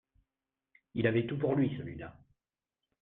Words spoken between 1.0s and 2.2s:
avait tout pour lui, celui-la